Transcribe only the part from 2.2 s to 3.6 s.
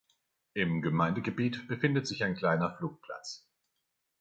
ein kleiner Flugplatz.